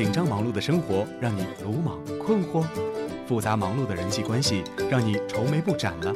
[0.00, 2.64] 紧张忙碌的生活让你鲁莽困惑，
[3.28, 6.10] 复杂忙碌的人际关系让你愁眉不展了，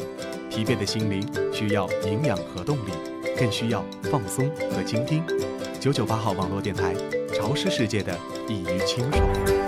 [0.49, 1.23] 疲惫的心灵
[1.53, 2.93] 需要营养和动力，
[3.39, 5.23] 更需要放松和倾听。
[5.79, 6.95] 九九八号网络电台，
[7.35, 8.19] 潮湿世界的
[8.49, 9.64] 一隅清爽。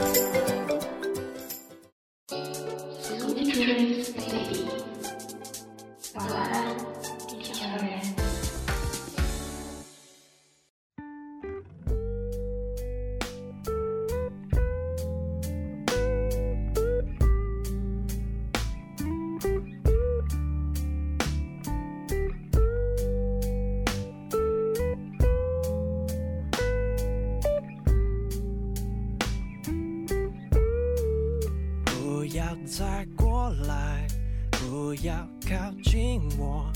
[35.48, 36.72] 靠近我，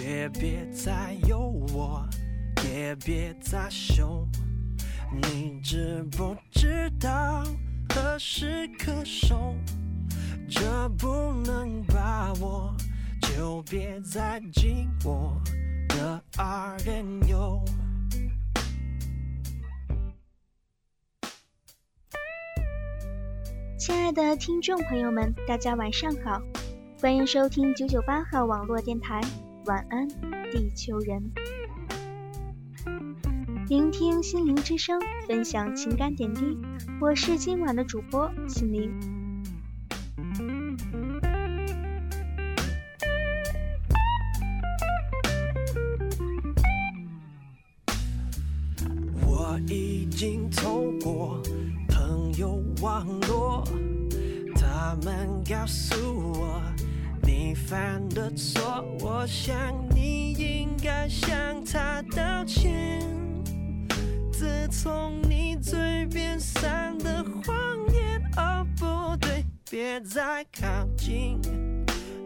[0.00, 1.38] 也别再有
[1.74, 2.02] 我，
[2.64, 4.26] 也别再凶，
[5.12, 7.44] 你知不知道
[7.90, 9.54] 何时可收？
[10.48, 12.74] 这不能把握，
[13.20, 15.38] 就别再紧握
[15.88, 17.62] 的二人游。
[23.78, 26.40] 亲爱的听众朋友们，大家晚上好，
[26.98, 29.20] 欢迎收听九九八号网络电台，
[29.66, 30.08] 晚安，
[30.50, 31.30] 地球人。
[33.68, 36.56] 聆听心灵之声，分享情感点滴。
[36.98, 39.15] 我是今晚的主播心灵。
[59.26, 63.00] 我想你应该向他道歉。
[64.32, 67.56] 自从你嘴边散的谎
[67.92, 71.40] 言，哦不对，别再靠近，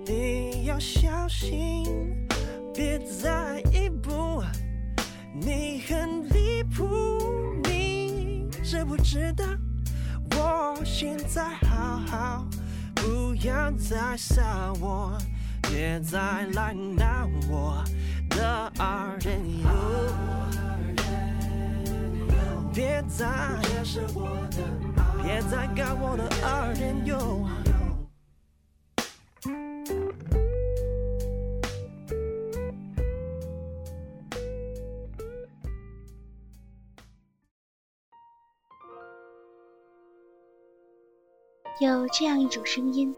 [0.05, 1.87] 你要小心，
[2.75, 4.43] 别再一步，
[5.33, 6.87] 你很离谱，
[7.63, 9.47] 你知不知道？
[10.37, 12.47] 我现在好好，
[12.95, 15.17] 不要再杀我，
[15.73, 17.85] 别再来闹我
[18.31, 19.69] 的二人游。
[22.75, 23.27] 别再
[25.23, 27.47] 别再搞我的二人游。
[41.81, 43.15] 有这样一种声音，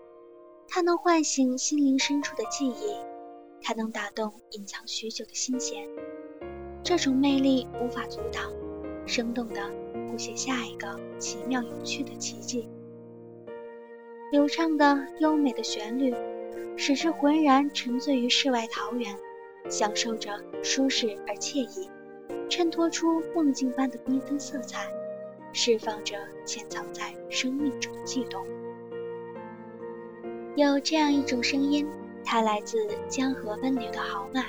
[0.75, 2.97] 它能唤醒心灵深处的记忆，
[3.61, 5.87] 它能打动隐藏许久的心弦。
[6.83, 8.51] 这种魅力无法阻挡。
[9.05, 9.71] 生动的
[10.09, 12.71] 谱写下一个奇妙有趣的奇迹。
[14.31, 16.15] 流畅的优美的旋律，
[16.75, 19.15] 使之浑然沉醉于世外桃源，
[19.69, 21.91] 享受着舒适而惬意，
[22.49, 24.91] 衬托出梦境般的缤纷色彩，
[25.53, 26.17] 释放着
[26.47, 28.43] 潜藏在生命中的悸动。
[30.55, 31.89] 有这样一种声音，
[32.23, 34.45] 它来自江河奔流的豪迈，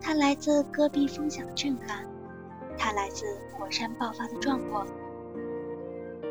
[0.00, 2.06] 它来自戈壁风响的震撼。
[2.78, 4.86] 它来自火山爆发的壮阔，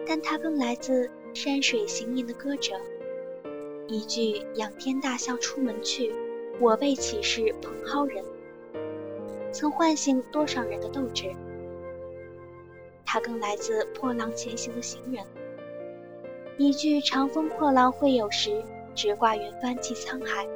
[0.07, 2.73] 但它更来自山水行吟的歌者。
[3.87, 6.11] 一句“仰天大笑出门去，
[6.59, 8.25] 我辈岂是蓬蒿人”，
[9.53, 11.31] 曾唤醒多少人的斗志。
[13.05, 15.23] 它更来自破浪前行的行人。
[16.57, 20.47] 一句“长风破浪会有时，直挂云帆济沧海”，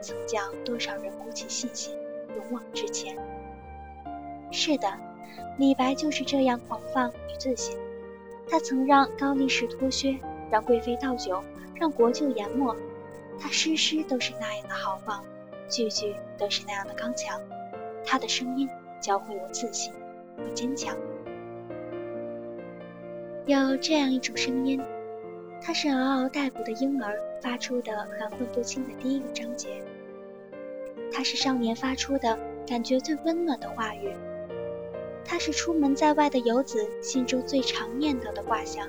[0.00, 1.94] 曾叫多少人鼓起信心，
[2.34, 3.16] 勇往直前。
[4.50, 4.88] 是的。
[5.58, 7.76] 李白就是这样狂放与自信，
[8.48, 10.18] 他曾让高力士脱靴，
[10.50, 12.74] 让贵妃倒酒，让国舅研墨。
[13.38, 15.22] 他诗诗都是那样的豪放，
[15.68, 17.38] 句句都是那样的刚强。
[18.02, 18.66] 他的声音
[18.98, 19.92] 教会我自信
[20.38, 20.96] 和坚强。
[23.44, 24.80] 有这样一种声音，
[25.64, 29.80] 它是嗷嗷待哺的婴儿发出的含混不清的第一个章节，
[31.12, 32.36] 它是少年发出的
[32.66, 34.12] 感觉最温暖的话语。
[35.24, 38.88] 它是出门在外的游子心中最常念叨的卦象。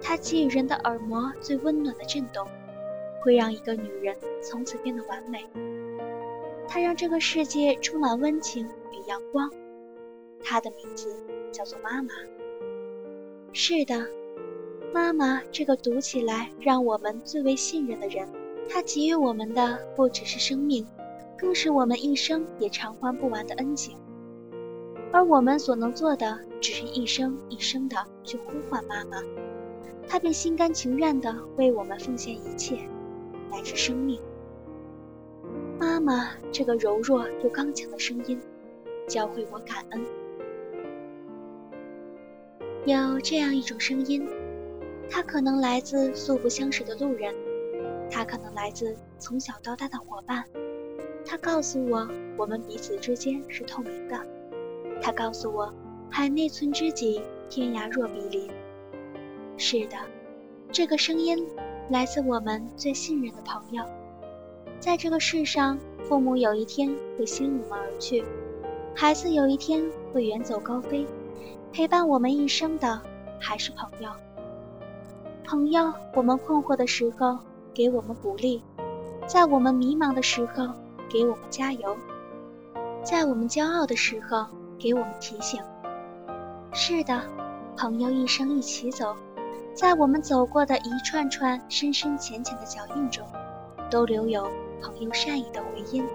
[0.00, 2.48] 它给予人的耳膜最温暖的震动，
[3.22, 5.46] 会让一个女人从此变得完美。
[6.66, 9.50] 它让这个世界充满温情与阳光。
[10.42, 11.14] 它的名字
[11.52, 12.08] 叫做妈妈。
[13.52, 14.08] 是的，
[14.92, 18.28] 妈妈这个读起来让我们最为信任的人。
[18.68, 20.86] 她给予我们的不只是生命，
[21.38, 23.96] 更是我们一生也偿还不完的恩情。
[25.12, 29.22] 而我们所能做的，只是一声一声的去呼唤妈妈，
[30.06, 32.78] 她便心甘情愿的为我们奉献一切，
[33.50, 34.20] 乃至生命。
[35.78, 38.40] 妈妈这个柔弱又刚强的声音，
[39.08, 40.04] 教会我感恩。
[42.86, 44.28] 有这样一种声音，
[45.10, 47.34] 它可能来自素不相识的路人，
[48.08, 50.44] 它可能来自从小到大的伙伴，
[51.26, 54.16] 它告诉我我们彼此之间是透明的，
[55.02, 55.74] 它告诉我
[56.08, 58.48] 海内存知己，天涯若比邻。
[59.56, 59.96] 是的，
[60.70, 61.44] 这个声音
[61.90, 63.84] 来自我们最信任的朋友。
[64.78, 68.24] 在这个世上，父母有一天会先我们而去，
[68.94, 71.04] 孩子有一天会远走高飞。
[71.72, 73.02] 陪伴我们一生的
[73.38, 74.10] 还是朋友。
[75.50, 77.36] 朋友，我们困惑的时候
[77.74, 78.62] 给我们鼓励，
[79.26, 80.68] 在我们迷茫的时候
[81.08, 81.96] 给我们加油，
[83.02, 84.46] 在我们骄傲的时候
[84.78, 85.60] 给我们提醒。
[86.72, 87.20] 是的，
[87.76, 89.16] 朋友一生一起走，
[89.74, 93.26] 在我们走过的一串串深深浅浅的脚印中，
[93.90, 94.48] 都留有
[94.80, 96.06] 朋友善意的回音。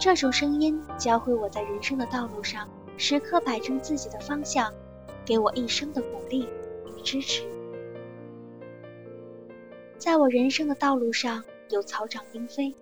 [0.00, 2.66] 这种声音教会我在人生的道路上。
[2.96, 4.72] 时刻摆正自己的方向，
[5.24, 6.48] 给我一生的鼓励
[6.86, 7.44] 与支持。
[10.02, 12.74] 在我人生的道路上，有草长莺飞，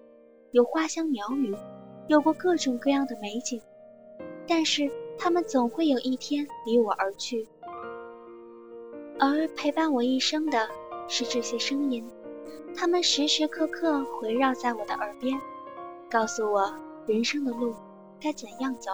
[0.53, 1.55] 有花香鸟语，
[2.09, 3.61] 有过各种各样的美景。
[4.49, 7.47] 但是，他们总会有一天离我而去。
[9.19, 10.67] 而陪伴我一生的
[11.09, 12.09] 是这些声音，
[12.75, 15.39] 他们时时刻刻围绕在我的耳边，
[16.11, 16.75] 告诉我
[17.07, 17.75] 人生的路
[18.19, 18.93] 该怎样走。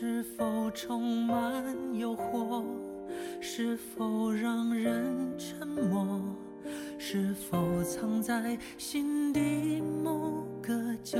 [0.00, 2.62] 是否充满诱惑，
[3.40, 6.20] 是否让人沉默？
[6.96, 10.72] 是否藏在心底某个
[11.02, 11.18] 角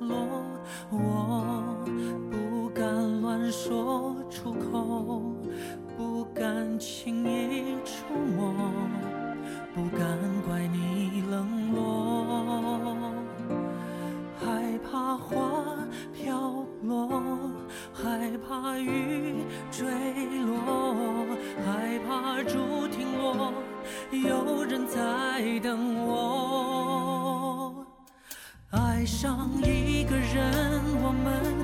[0.00, 0.44] 落？
[0.90, 1.82] 我
[2.30, 2.84] 不敢
[3.22, 5.22] 乱说出口，
[5.96, 8.52] 不敢轻易触摸，
[9.74, 12.23] 不敢怪你冷落，
[18.24, 19.84] 害怕雨坠
[20.46, 21.26] 落，
[21.62, 23.52] 害怕竹停落，
[24.10, 27.84] 有人在等我。
[28.70, 31.63] 爱上一个人，我们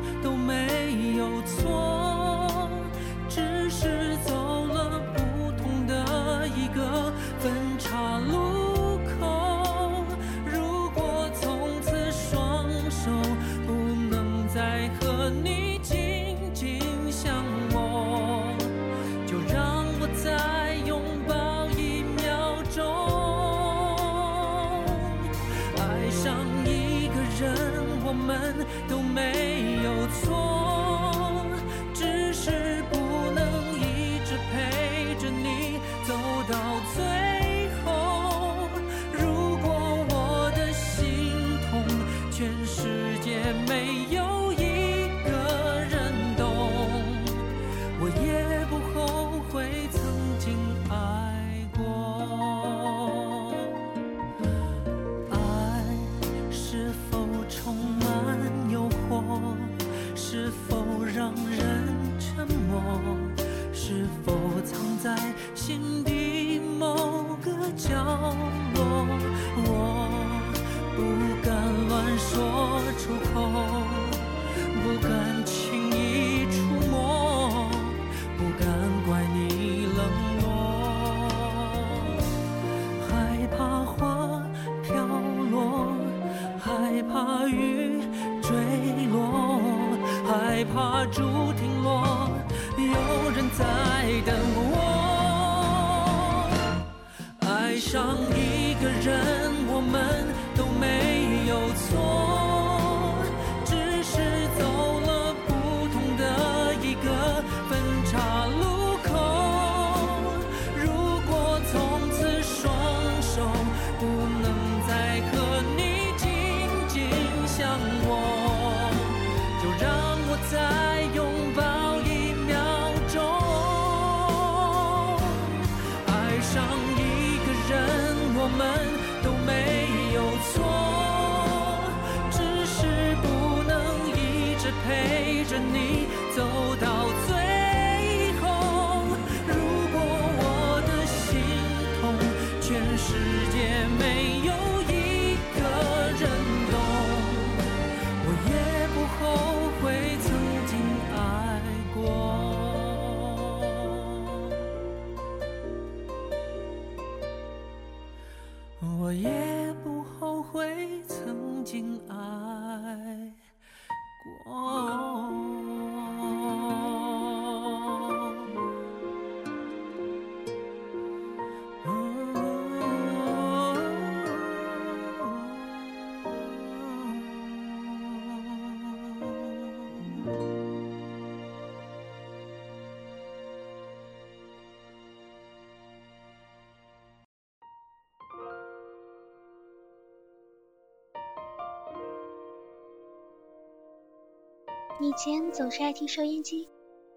[195.02, 196.68] 以前总是爱听收音机，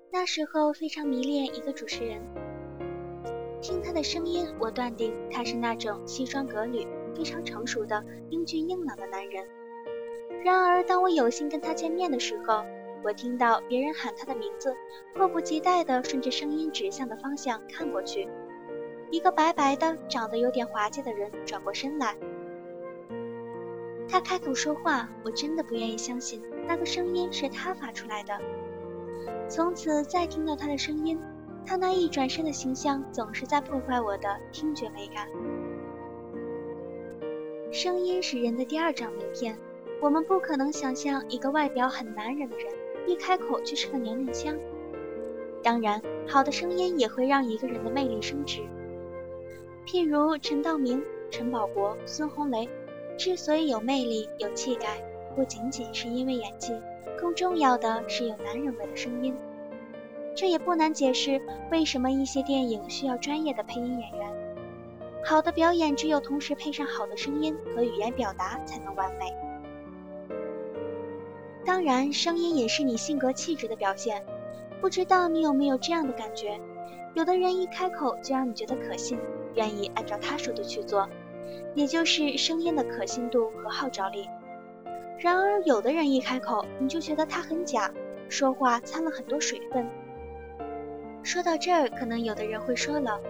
[0.10, 2.22] 那时候非常迷恋一个主持人。
[3.62, 9.46] 听他的声音，我断定他是那种西装革履、非常成熟的英俊硬朗的男人。
[10.46, 12.64] 然而，当我有幸跟他见面的时候，
[13.04, 14.74] 我听到别人喊他的名字，
[15.14, 18.30] 迫不及待地顺着声音指向的方向看过去。
[19.12, 22.16] 一个白白的、长得有点滑稽的人转过身来。
[24.08, 26.42] 他开口说话，我真的不愿意相信。
[26.68, 28.40] 那个声音是他发出来的。
[29.48, 31.20] 从此再听到他的声音，
[31.66, 35.28] 他那一转身的形象总是在破坏我的听觉美感。
[37.72, 39.58] 声音是人的第二张名片，
[40.02, 42.68] 我们不可能想象一个外表很男人的人，
[43.08, 44.56] 一开口却是个娘娘腔。
[45.64, 48.62] 当然，好的声音也会让一个人的魅力升值。
[49.86, 52.70] 譬如陈道明、陈宝国、孙红雷，
[53.18, 55.02] 之所以有魅力、有气概。
[55.36, 56.74] 不仅仅是因为演技，
[57.18, 59.36] 更重要的是有男人味的声音。
[60.36, 64.34] 这也不难解释为什么一些电影需要专业的配音演员。
[65.24, 69.34] 好的表演只有同时配上好的声音和语言表达才能完美。
[71.66, 74.26] 当然，声音也是你性格气质的表现。
[74.82, 76.60] 不知道你有没有这样的感觉？
[77.14, 79.18] 有的人一开口就让你觉得可信，
[79.54, 81.08] 愿意按照他说的去做，
[81.74, 84.28] 也就是声音的可信度和号召力。
[85.24, 87.90] 然而，有的人一开口，你就觉得他很假，
[88.28, 89.90] 说话掺了很多水分。
[91.24, 93.22] 说到这儿，可能有的人会说了，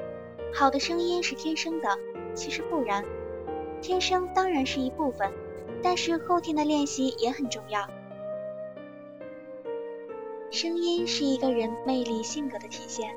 [0.51, 1.89] 好的声音是天生的，
[2.33, 3.05] 其实不然，
[3.79, 5.31] 天生当然是一部分，
[5.83, 7.87] 但是后天的练习也很重要。
[10.49, 13.15] 声音是一个人魅力性格的体现，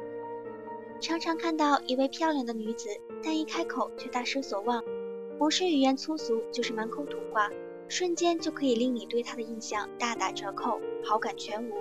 [1.01, 2.91] 常常看到一位漂亮的女子，
[3.25, 4.85] 但一开口却大失所望，
[5.39, 7.51] 不是语言粗俗，就是满口土话。
[7.89, 11.73] 瞬间就可以令你对他的印象大打折扣，好感全无。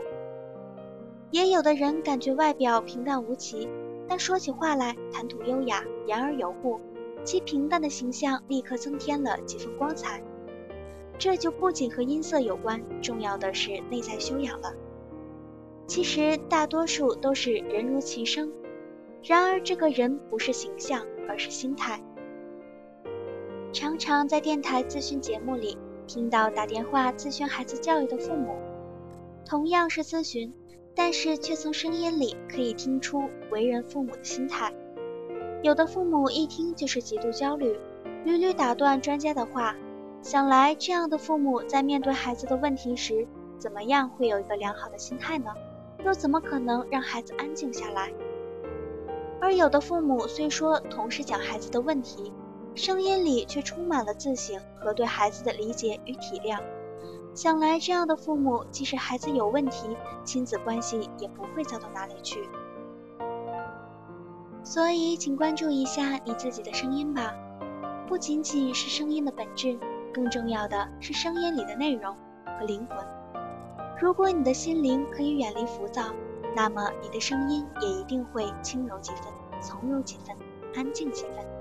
[1.32, 3.68] 也有的人感觉外表平淡无奇，
[4.08, 6.80] 但说起话来谈吐优雅，言而有物，
[7.24, 10.24] 其平淡的形象立刻增添了几分光彩。
[11.18, 14.74] 这就不仅和音色有关，重要的是内在修养了。
[15.88, 18.52] 其实大多数都是人如其声，
[19.24, 22.02] 然而这个人不是形象，而是心态。
[23.74, 25.78] 常常在电台咨询节目里。
[26.06, 28.56] 听到打电话咨询孩子教育的父母，
[29.46, 30.54] 同样是咨询，
[30.96, 34.74] 但是却从声音里可以听出为人父母的心态。
[35.62, 37.76] 有的父母一听就是极度焦虑，
[38.24, 39.76] 屡屡打断专家的话。
[40.22, 43.28] 想来这样的父母在面对孩子的问题时，
[43.60, 45.54] 怎么样会有一个良好的心态呢？
[46.04, 48.12] 又怎么可能让孩子安静下来？
[49.40, 52.32] 而有的父母虽说同时讲孩子的问题。
[52.76, 56.60] 声音里却充满了自省和对孩子的理解与体谅。
[57.34, 62.50] 想来，这样的父母，即使孩子有问题，亲子关系也不会糟到哪里去。
[64.64, 67.34] 所以，请关注一下你自己的声音吧。
[68.08, 69.80] 不仅仅是声音的本质，
[70.14, 72.16] 更重要的是声音里的内容
[72.46, 72.98] 和灵魂。
[74.02, 76.04] 如果你的心灵可以远离浮躁，
[76.56, 79.26] 那么你的声音也一定会轻柔几分，
[79.62, 80.36] 从容几分，
[80.76, 81.55] 安静几分。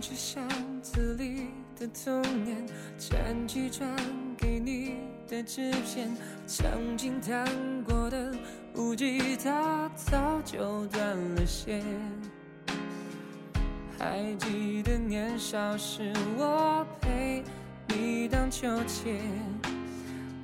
[0.00, 0.48] 着箱
[0.82, 2.66] 子里的童年，
[2.96, 3.94] 捡起传
[4.36, 4.96] 给你
[5.28, 6.08] 的纸片，
[6.46, 7.46] 曾经弹
[7.84, 8.34] 过的
[8.74, 11.84] 木吉他早就断了线。
[13.98, 17.44] 还记得年少时，我陪
[17.88, 19.20] 你荡秋千。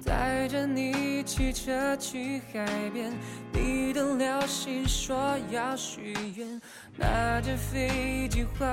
[0.06, 3.12] 带着你骑车去海边，
[3.52, 6.60] 你等了信说要许愿，
[6.96, 8.64] 拿着飞机画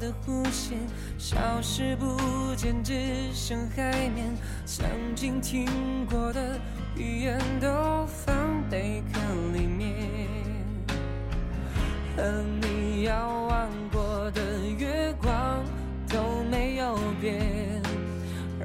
[0.00, 0.78] 的弧线，
[1.18, 2.16] 消失不
[2.56, 2.94] 见，只
[3.34, 4.34] 剩海面。
[4.64, 5.66] 曾经听
[6.10, 6.58] 过的
[6.96, 8.34] 语言都放
[8.70, 9.20] 贝壳
[9.52, 9.94] 里面，
[12.16, 12.22] 和
[12.62, 14.00] 你遥望过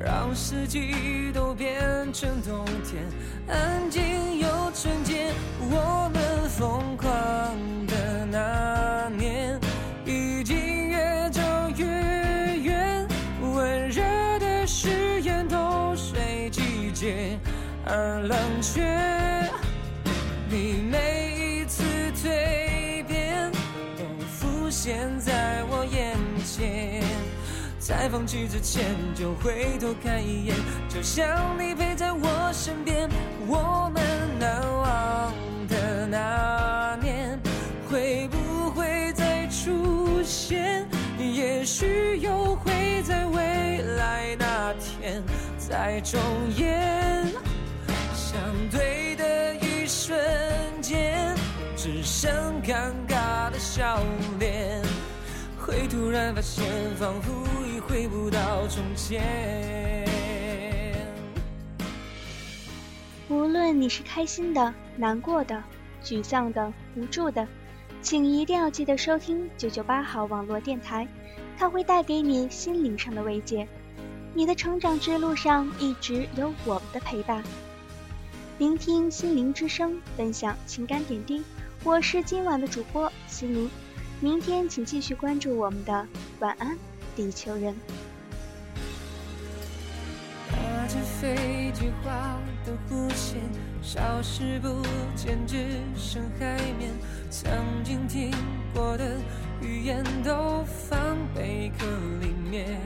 [0.03, 3.05] 让四季都变成冬天，
[3.47, 5.31] 安静又纯洁。
[5.61, 7.07] 我们疯狂
[7.87, 9.57] 的那年，
[10.05, 11.41] 已经越走
[11.77, 13.07] 越远。
[13.53, 14.03] 温热
[14.39, 17.39] 的誓言都随季节
[17.85, 18.81] 而冷却。
[20.49, 21.81] 你每一次
[22.11, 23.49] 蜕变，
[23.97, 25.17] 都浮现。
[25.17, 25.42] 在。
[27.85, 30.55] 在放弃之前，就回头看一眼，
[30.87, 31.27] 就像
[31.59, 33.09] 你陪在我身边。
[33.45, 34.01] 我们
[34.39, 35.33] 难忘
[35.67, 37.37] 的那年，
[37.91, 40.87] 会不会再出现？
[41.19, 45.21] 也许又会在未来那天
[45.57, 46.17] 再重
[46.55, 47.27] 演。
[48.13, 48.39] 相
[48.71, 50.17] 对的一瞬
[50.81, 51.35] 间，
[51.75, 52.31] 只剩
[52.63, 53.99] 尴尬的笑
[54.39, 54.81] 脸。
[55.65, 56.65] 会突然发现，
[56.97, 57.31] 仿佛
[57.65, 60.05] 已回不到从前。
[63.29, 65.63] 无论你是开心的、难过的、
[66.03, 67.47] 沮丧的、无助的，
[68.01, 71.07] 请一定要记得收听九九八号网络电台，
[71.57, 73.65] 它会带给你心灵上的慰藉。
[74.33, 77.41] 你的成长之路上一直有我们的陪伴。
[78.57, 81.41] 聆听心灵之声，分享情感点滴。
[81.85, 83.69] 我是今晚的主播心灵。
[84.23, 86.07] 明天请继续关注我们的
[86.39, 86.77] 晚安，
[87.13, 87.75] 地球人。
[90.49, 93.41] 拿着飞机划的弧线，
[93.81, 94.81] 消失不
[95.13, 95.57] 见，只
[95.97, 96.93] 剩海面。
[97.29, 97.51] 曾
[97.83, 98.31] 经听
[98.73, 99.17] 过的
[99.61, 101.85] 语言都放贝壳
[102.21, 102.79] 里面，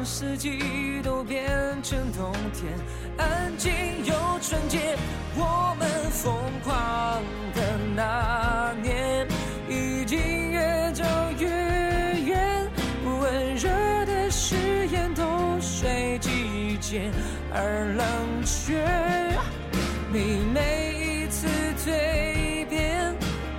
[0.00, 0.58] 让四季
[1.02, 1.46] 都变
[1.82, 2.72] 成冬天，
[3.18, 3.70] 安静
[4.02, 4.96] 又纯洁。
[5.36, 6.32] 我们疯
[6.64, 7.22] 狂
[7.54, 9.28] 的那年，
[9.68, 11.04] 已经越走
[11.38, 11.46] 越
[12.24, 12.70] 远。
[13.04, 13.68] 温热
[14.06, 14.56] 的誓
[14.88, 17.10] 言都随季节
[17.52, 18.82] 而冷却。
[20.10, 23.14] 你每一次蜕变，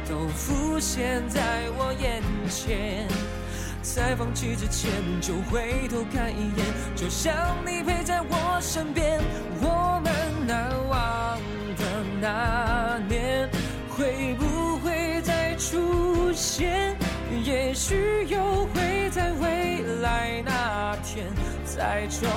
[0.09, 3.07] 都浮现在我眼前。
[3.93, 7.33] 在放弃之前，就回头看一眼，就像
[7.65, 9.19] 你陪在我身边。
[9.61, 11.37] 我们难忘
[11.77, 11.83] 的
[12.21, 13.49] 那年，
[13.89, 16.95] 会不会再出现？
[17.43, 21.27] 也许又会在未来那天
[21.65, 22.29] 再重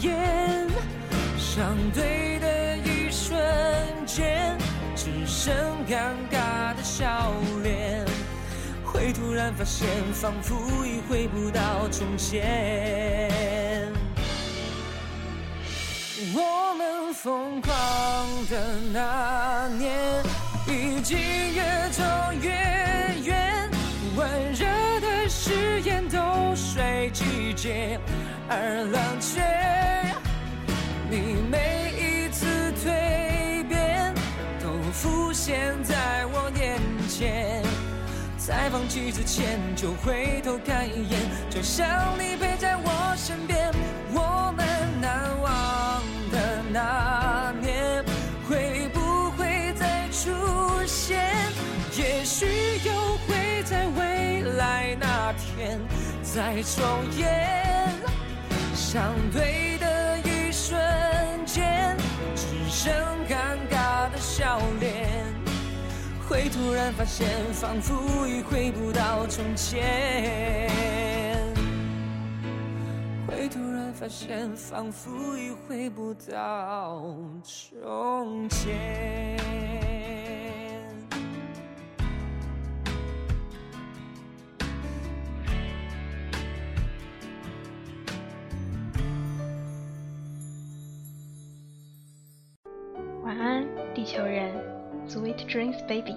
[0.00, 0.66] 演。
[1.36, 3.38] 相对的一瞬
[4.06, 4.56] 间，
[4.94, 5.54] 只剩
[5.88, 8.05] 尴尬的笑脸。
[9.26, 10.54] 突然发现，仿佛
[10.86, 13.90] 已回不到从前。
[16.32, 17.74] 我们疯狂
[18.48, 20.22] 的那年，
[20.68, 21.60] 已经越
[21.90, 22.04] 走
[22.40, 22.50] 越
[23.24, 23.68] 远。
[24.14, 24.64] 温热
[25.00, 27.98] 的誓言都随季节
[28.48, 29.42] 而冷却。
[31.10, 32.46] 你每一次
[32.80, 34.14] 蜕变，
[34.60, 37.65] 都浮现在我眼前。
[38.46, 41.18] 在放弃之前，就回头看一眼，
[41.50, 41.84] 就像
[42.16, 43.72] 你陪在我身边。
[44.14, 44.64] 我们
[45.00, 48.04] 难忘的那年，
[48.48, 50.30] 会不会再出
[50.86, 51.28] 现？
[51.98, 52.46] 也许
[52.84, 52.92] 又
[53.26, 55.80] 会在未来那天
[56.22, 56.84] 再重
[57.18, 57.92] 演。
[58.76, 59.85] 相对的
[66.56, 70.70] 突然发现，仿佛已回不到从前。
[73.26, 79.36] 会突然发现，仿佛已回不到从前。
[93.22, 94.54] 晚安，地球人。
[95.06, 96.16] Sweet dreams, baby。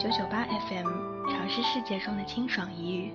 [0.00, 0.86] 九九八 FM，
[1.28, 3.12] 尝试世界中的清爽一隅。